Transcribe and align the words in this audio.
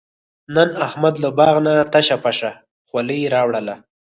نن 0.55 0.69
احمد 0.85 1.15
له 1.23 1.29
باغ 1.37 1.55
نه 1.65 1.73
تشه 1.93 2.17
پشه 2.23 2.51
ځولۍ 2.89 3.21
راوړله. 3.33 3.75